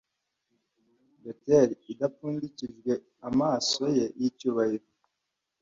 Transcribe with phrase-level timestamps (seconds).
[1.23, 2.91] Batteri idapfundikijwe
[3.29, 4.87] amaso ye yicyubahiro